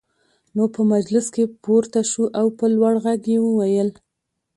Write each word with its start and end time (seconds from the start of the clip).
نو 0.55 0.63
په 0.73 0.81
مجلس 0.93 1.25
کې 1.35 1.43
پورته 1.63 2.01
شو 2.11 2.23
او 2.39 2.47
په 2.57 2.65
لوړ 2.75 2.93
غږ 3.05 3.21
يې 3.33 3.39
وويل: 3.43 3.89